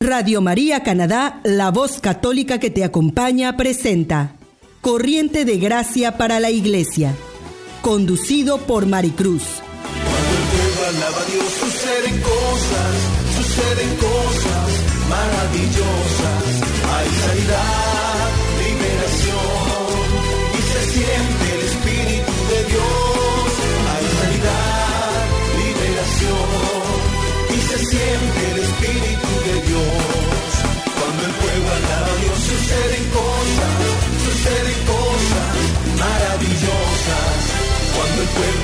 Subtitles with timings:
[0.00, 4.36] Radio María Canadá, la voz católica que te acompaña, presenta
[4.80, 7.16] Corriente de Gracia para la Iglesia,
[7.82, 9.42] conducido por Maricruz.
[9.42, 12.94] Cuando el pueblo alaba a Dios suceden cosas,
[13.38, 14.68] suceden cosas
[15.10, 16.44] maravillosas.
[16.94, 18.07] Hay sanidad,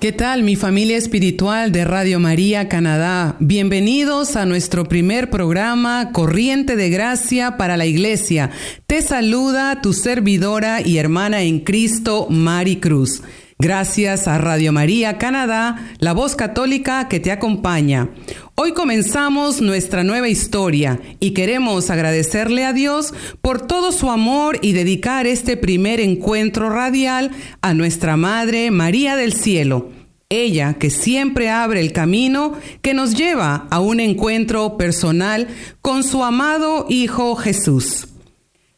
[0.00, 3.36] ¿Qué tal mi familia espiritual de Radio María Canadá?
[3.38, 8.50] Bienvenidos a nuestro primer programa Corriente de Gracia para la Iglesia.
[8.86, 13.20] Te saluda tu servidora y hermana en Cristo, Mari Cruz.
[13.60, 18.08] Gracias a Radio María Canadá, la voz católica que te acompaña.
[18.54, 24.72] Hoy comenzamos nuestra nueva historia y queremos agradecerle a Dios por todo su amor y
[24.72, 29.90] dedicar este primer encuentro radial a nuestra Madre María del Cielo.
[30.30, 35.48] Ella que siempre abre el camino que nos lleva a un encuentro personal
[35.82, 38.09] con su amado Hijo Jesús.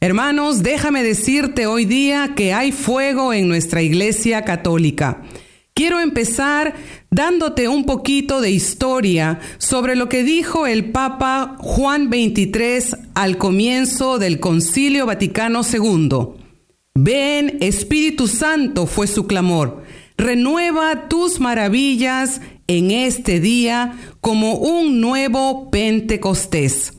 [0.02, 5.22] Hermanos, déjame decirte hoy día que hay fuego en nuestra Iglesia Católica.
[5.74, 6.74] Quiero empezar
[7.12, 14.18] dándote un poquito de historia sobre lo que dijo el Papa Juan XXIII al comienzo
[14.18, 16.42] del Concilio Vaticano II.
[16.96, 19.84] Ven, Espíritu Santo fue su clamor.
[20.18, 26.94] Renueva tus maravillas en este día como un nuevo Pentecostés.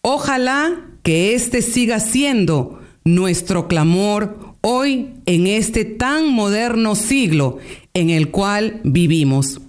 [0.00, 7.58] Ojalá que este siga siendo nuestro clamor hoy en este tan moderno siglo
[7.94, 9.60] en el cual vivimos.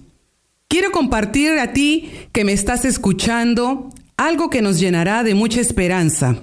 [0.68, 6.42] Quiero compartir a ti que me estás escuchando algo que nos llenará de mucha esperanza.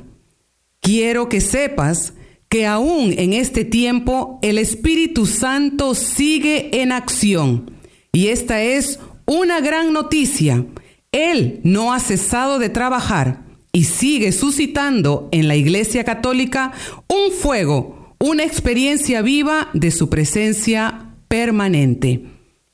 [0.82, 2.14] Quiero que sepas
[2.48, 7.72] que aún en este tiempo el Espíritu Santo sigue en acción.
[8.12, 10.66] Y esta es una gran noticia.
[11.12, 16.72] Él no ha cesado de trabajar y sigue suscitando en la Iglesia Católica
[17.08, 22.26] un fuego, una experiencia viva de su presencia permanente.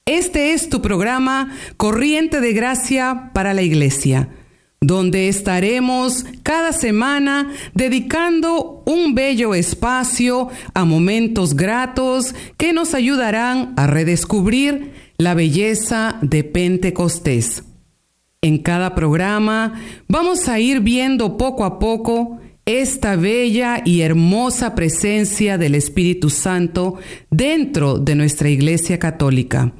[0.05, 4.29] Este es tu programa Corriente de Gracia para la Iglesia,
[4.79, 13.87] donde estaremos cada semana dedicando un bello espacio a momentos gratos que nos ayudarán a
[13.87, 17.63] redescubrir la belleza de Pentecostés.
[18.45, 25.57] En cada programa vamos a ir viendo poco a poco esta bella y hermosa presencia
[25.57, 26.99] del Espíritu Santo
[27.31, 29.73] dentro de nuestra Iglesia Católica.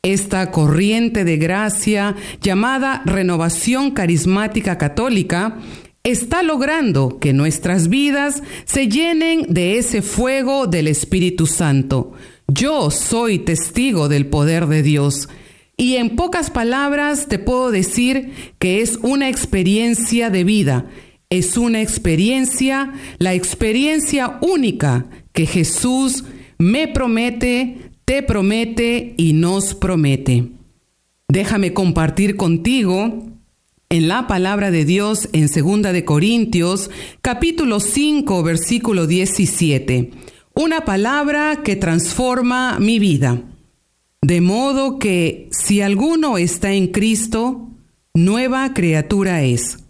[0.00, 5.58] Esta corriente de gracia llamada Renovación Carismática Católica
[6.02, 12.14] está logrando que nuestras vidas se llenen de ese fuego del Espíritu Santo.
[12.48, 15.28] Yo soy testigo del poder de Dios.
[15.76, 20.86] Y en pocas palabras te puedo decir que es una experiencia de vida,
[21.28, 26.24] es una experiencia, la experiencia única que Jesús
[26.56, 30.48] me promete, te promete y nos promete.
[31.28, 33.26] Déjame compartir contigo
[33.90, 40.10] en la palabra de Dios en 2 de Corintios, capítulo 5, versículo 17.
[40.54, 43.42] Una palabra que transforma mi vida.
[44.26, 47.68] De modo que si alguno está en Cristo,
[48.12, 49.84] nueva criatura es.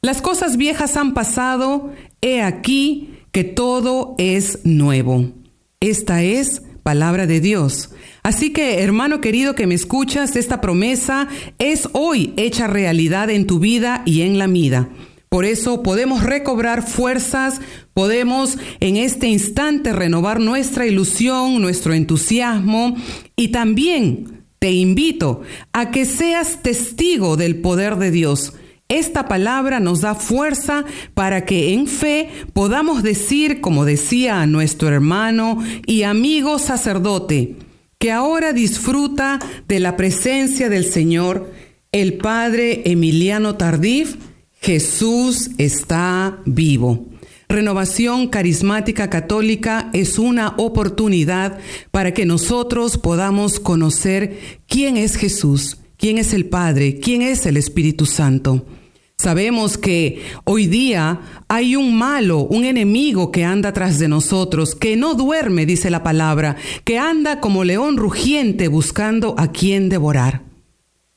[0.00, 1.92] Las cosas viejas han pasado,
[2.22, 5.32] he aquí que todo es nuevo.
[5.80, 7.90] Esta es palabra de Dios.
[8.22, 11.28] Así que, hermano querido que me escuchas, esta promesa
[11.58, 14.88] es hoy hecha realidad en tu vida y en la mía.
[15.32, 17.62] Por eso podemos recobrar fuerzas,
[17.94, 22.98] podemos en este instante renovar nuestra ilusión, nuestro entusiasmo
[23.34, 25.40] y también te invito
[25.72, 28.52] a que seas testigo del poder de Dios.
[28.90, 30.84] Esta palabra nos da fuerza
[31.14, 37.56] para que en fe podamos decir, como decía nuestro hermano y amigo sacerdote,
[37.96, 41.50] que ahora disfruta de la presencia del Señor,
[41.90, 44.16] el padre Emiliano Tardif,
[44.62, 47.06] Jesús está vivo.
[47.48, 51.58] Renovación Carismática Católica es una oportunidad
[51.90, 54.38] para que nosotros podamos conocer
[54.68, 58.64] quién es Jesús, quién es el Padre, quién es el Espíritu Santo.
[59.18, 64.96] Sabemos que hoy día hay un malo, un enemigo que anda tras de nosotros, que
[64.96, 66.54] no duerme, dice la palabra,
[66.84, 70.51] que anda como león rugiente buscando a quien devorar.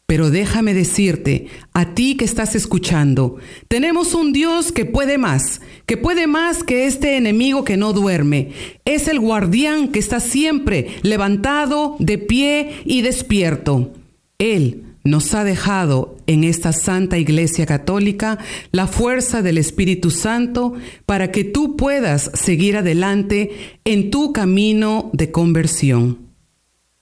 [0.07, 3.37] Pero déjame decirte, a ti que estás escuchando,
[3.67, 8.51] tenemos un Dios que puede más, que puede más que este enemigo que no duerme.
[8.85, 13.93] Es el guardián que está siempre levantado, de pie y despierto.
[14.37, 18.37] Él nos ha dejado en esta Santa Iglesia Católica
[18.71, 20.73] la fuerza del Espíritu Santo
[21.07, 23.51] para que tú puedas seguir adelante
[23.85, 26.19] en tu camino de conversión.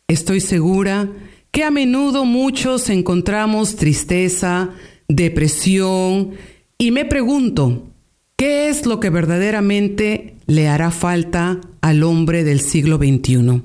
[0.08, 1.10] Estoy segura
[1.54, 4.72] que a menudo muchos encontramos tristeza,
[5.08, 6.32] depresión
[6.80, 7.92] y me pregunto,
[8.36, 13.62] ¿qué es lo que verdaderamente le hará falta al hombre del siglo XXI?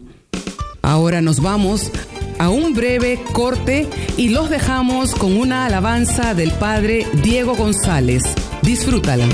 [0.83, 1.91] Ahora nos vamos
[2.39, 3.87] a un breve corte
[4.19, 8.23] y los dejamos con una alabanza del padre Diego González.
[8.63, 9.27] Disfrútala.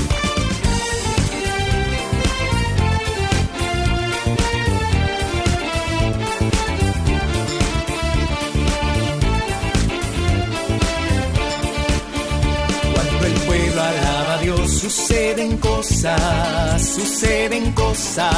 [14.85, 18.31] Suceden cosas, suceden cosas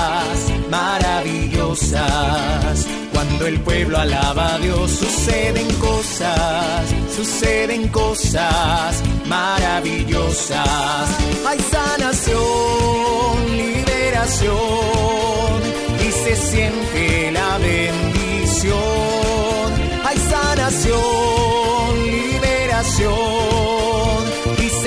[0.71, 2.07] maravillosas.
[3.13, 11.09] Cuando el pueblo alaba a Dios, suceden cosas, suceden cosas maravillosas.
[11.49, 14.53] Hay sanación, liberación
[16.07, 18.77] y se siente la bendición.
[20.05, 23.57] Hay sanación, liberación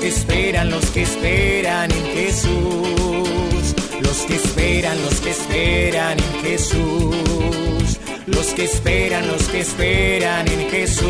[0.00, 7.98] Que esperan, los que esperan en Jesús, los que esperan, los que esperan en Jesús,
[8.26, 11.06] los que esperan, los que esperan en Jesús,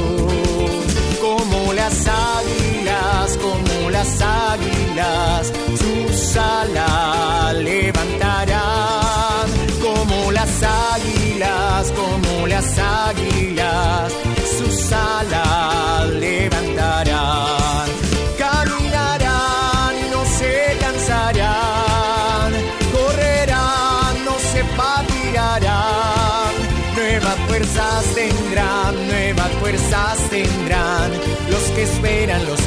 [1.21, 9.49] como las águilas, como las águilas, sus alas levantarán,
[9.83, 14.13] como las águilas, como las águilas
[14.59, 15.68] sus alas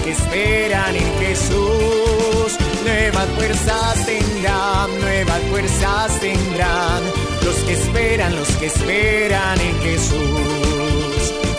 [0.04, 7.04] que esperan en Jesús, nuevas fuerzas tendrán, nuevas fuerzas tendrán,
[7.44, 10.92] los que esperan, los que esperan en Jesús.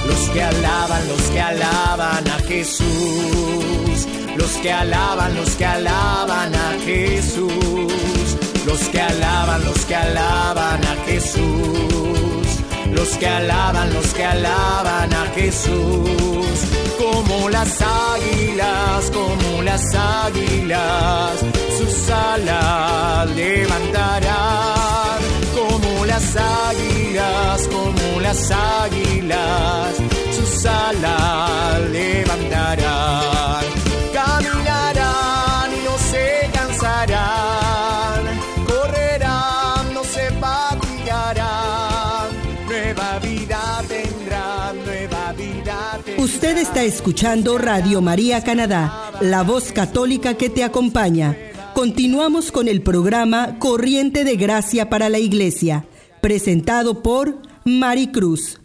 [0.06, 6.78] Los que alaban, los que alaban a Jesús, los que alaban, los que alaban a
[6.84, 7.52] Jesús,
[8.66, 12.41] los que alaban, los que alaban a Jesús,
[12.92, 16.58] los que alaban, los que alaban a Jesús,
[16.98, 21.40] como las águilas, como las águilas,
[21.78, 24.92] sus alas levantarán
[26.12, 28.71] las águilas, como las águilas,
[46.62, 51.36] está escuchando Radio María Canadá, la voz católica que te acompaña.
[51.74, 55.84] Continuamos con el programa Corriente de Gracia para la Iglesia
[56.20, 58.61] presentado por Maricruz.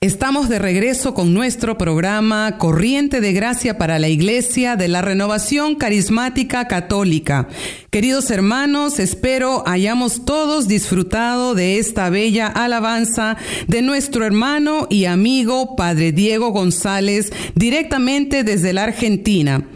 [0.00, 5.74] Estamos de regreso con nuestro programa Corriente de Gracia para la Iglesia de la Renovación
[5.74, 7.48] Carismática Católica.
[7.90, 15.74] Queridos hermanos, espero hayamos todos disfrutado de esta bella alabanza de nuestro hermano y amigo
[15.74, 19.66] Padre Diego González directamente desde la Argentina.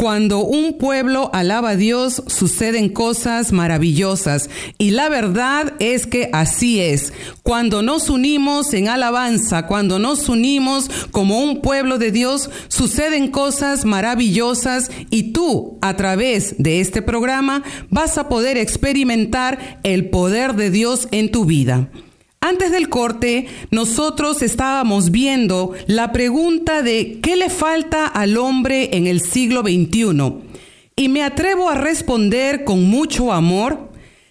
[0.00, 4.48] Cuando un pueblo alaba a Dios, suceden cosas maravillosas.
[4.78, 7.12] Y la verdad es que así es.
[7.42, 13.84] Cuando nos unimos en alabanza, cuando nos unimos como un pueblo de Dios, suceden cosas
[13.84, 20.70] maravillosas y tú, a través de este programa, vas a poder experimentar el poder de
[20.70, 21.88] Dios en tu vida.
[22.48, 29.06] Antes del corte, nosotros estábamos viendo la pregunta de qué le falta al hombre en
[29.06, 30.32] el siglo XXI.
[30.96, 33.90] Y me atrevo a responder con mucho amor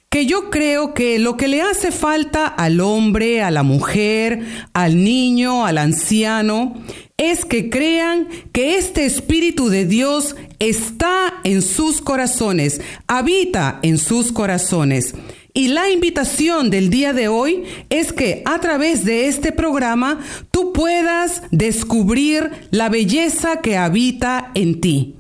[0.10, 4.40] que yo creo que lo que le hace falta al hombre, a la mujer,
[4.74, 6.74] al niño, al anciano,
[7.18, 14.32] es que crean que este Espíritu de Dios está en sus corazones, habita en sus
[14.32, 15.14] corazones.
[15.58, 20.20] Y la invitación del día de hoy es que a través de este programa
[20.52, 25.16] tú puedas descubrir la belleza que habita en ti.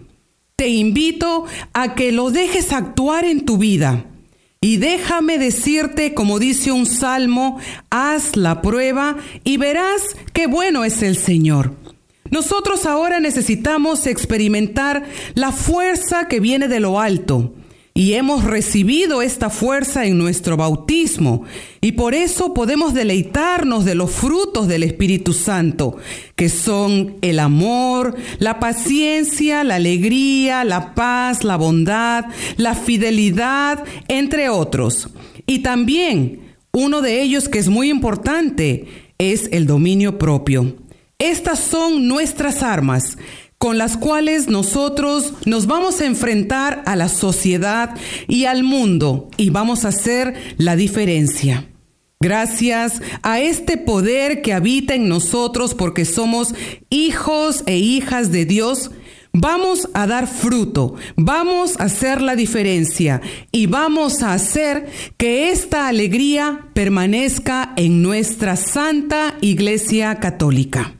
[0.55, 4.05] Te invito a que lo dejes actuar en tu vida.
[4.61, 10.03] Y déjame decirte, como dice un salmo, haz la prueba y verás
[10.33, 11.73] qué bueno es el Señor.
[12.29, 15.03] Nosotros ahora necesitamos experimentar
[15.33, 17.55] la fuerza que viene de lo alto
[17.97, 21.45] y hemos recibido esta fuerza en nuestro bautismo
[21.81, 25.97] y por eso podemos deleitarnos de los frutos del Espíritu Santo,
[26.35, 32.25] que son el amor, la paciencia, la alegría, la paz, la bondad,
[32.57, 35.09] la fidelidad, entre otros.
[35.47, 36.41] Y también
[36.73, 38.85] uno de ellos que es muy importante
[39.17, 40.75] es el dominio propio.
[41.17, 43.17] Estas son nuestras armas
[43.57, 47.95] con las cuales nosotros nos vamos a enfrentar a la sociedad
[48.27, 51.67] y al mundo y vamos a hacer la diferencia.
[52.19, 56.55] Gracias a este poder que habita en nosotros porque somos
[56.89, 58.89] hijos e hijas de Dios,
[59.33, 63.21] vamos a dar fruto, vamos a hacer la diferencia
[63.51, 64.87] y vamos a hacer
[65.17, 70.96] que esta alegría permanezca en nuestra Santa Iglesia Católica.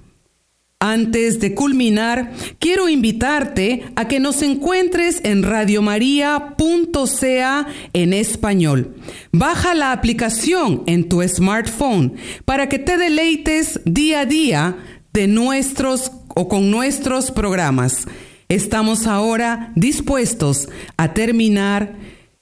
[0.79, 8.95] Antes de culminar, quiero invitarte a que nos encuentres en radiomaria.ca en español.
[9.31, 12.13] Baja la aplicación en tu smartphone
[12.45, 14.77] para que te deleites día a día
[15.13, 18.07] de nuestros o con nuestros programas.
[18.47, 21.95] Estamos ahora dispuestos a terminar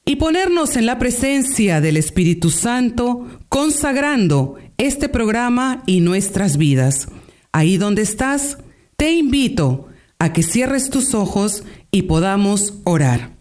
[0.03, 7.07] y ponernos en la presencia del Espíritu Santo, consagrando este programa y nuestras vidas.
[7.55, 8.57] Ahí donde estás,
[8.97, 9.87] te invito
[10.19, 13.37] a que cierres tus ojos y podamos orar.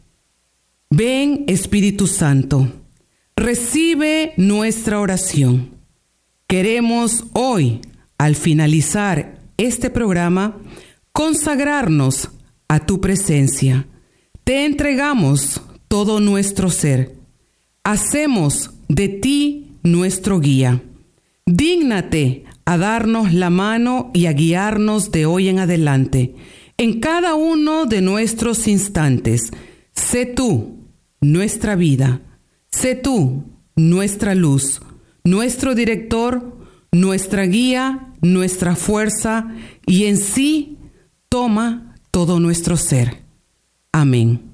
[0.88, 2.70] Ven Espíritu Santo,
[3.34, 5.70] recibe nuestra oración.
[6.46, 7.80] Queremos hoy,
[8.16, 10.58] al finalizar este programa,
[11.10, 12.30] consagrarnos
[12.68, 13.88] a tu presencia.
[14.44, 17.16] Te entregamos todo nuestro ser.
[17.82, 20.84] Hacemos de ti nuestro guía.
[21.46, 26.34] Dígnate a darnos la mano y a guiarnos de hoy en adelante
[26.76, 29.52] en cada uno de nuestros instantes.
[29.94, 30.78] Sé tú
[31.20, 32.20] nuestra vida,
[32.70, 33.44] sé tú
[33.76, 34.80] nuestra luz,
[35.22, 36.58] nuestro director,
[36.92, 39.54] nuestra guía, nuestra fuerza
[39.86, 40.78] y en sí
[41.28, 43.22] toma todo nuestro ser.
[43.92, 44.53] Amén.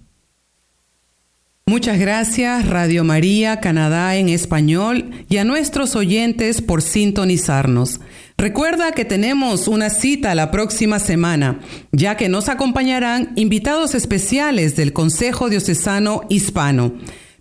[1.71, 8.01] Muchas gracias Radio María Canadá en español y a nuestros oyentes por sintonizarnos.
[8.37, 11.61] Recuerda que tenemos una cita la próxima semana,
[11.93, 16.95] ya que nos acompañarán invitados especiales del Consejo Diocesano Hispano.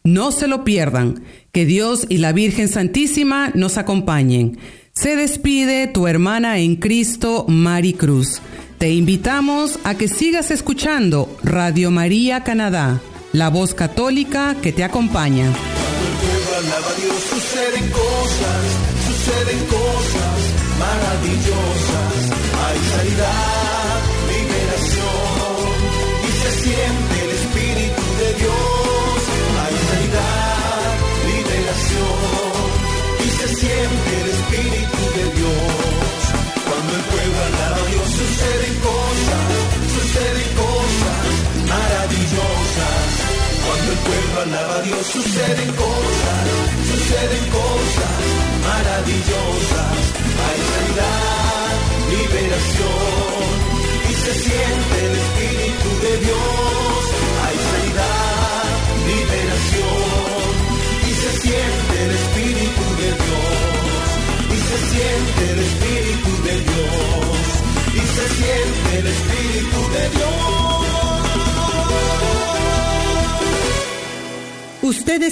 [0.04, 1.24] No se lo pierdan.
[1.52, 4.60] Que Dios y la Virgen Santísima nos acompañen.
[4.94, 8.44] Se despide tu hermana en Cristo, Mari Cruz.
[8.78, 13.02] Te invitamos a que sigas escuchando Radio María Canadá
[13.34, 15.46] la voz católica que te acompaña.
[16.50, 18.62] Cuando el Dios, suceden cosas,
[19.08, 20.40] suceden cosas
[20.80, 22.14] maravillosas.
[22.66, 24.00] Hay sanidad,
[24.32, 25.10] liberación
[26.28, 26.99] y se siente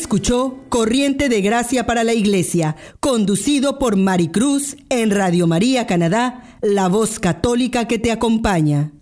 [0.07, 6.87] escuchó Corriente de Gracia para la Iglesia, conducido por Maricruz en Radio María Canadá, la
[6.87, 8.93] voz católica que te acompaña.